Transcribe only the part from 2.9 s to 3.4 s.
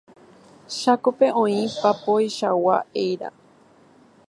eíra.